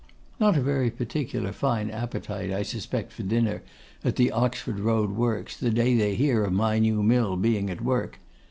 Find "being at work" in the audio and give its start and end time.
7.37-8.17